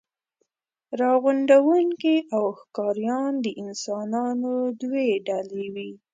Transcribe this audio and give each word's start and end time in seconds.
راغونډوونکي 0.99 2.15
او 2.35 2.43
ښکاریان 2.59 3.33
د 3.45 3.47
انسانانو 3.63 4.53
دوې 4.81 5.09
ډلې 5.27 5.65
وې. 5.73 5.89